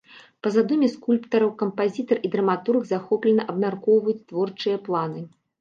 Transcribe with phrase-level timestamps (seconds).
[0.45, 5.27] Па задуме скульптараў кампазітар і драматург захоплена абмяркоўваюць творчыя планы.